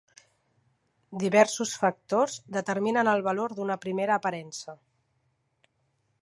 Diversos 1.23 1.73
factors 1.81 2.37
determinen 2.57 3.11
el 3.13 3.21
valor 3.29 3.55
d'una 3.61 3.77
primera 3.85 4.17
aparença. 4.23 4.77